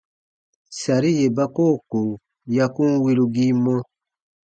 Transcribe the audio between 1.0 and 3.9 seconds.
yè ba koo ko ya kun wirugii mɔ.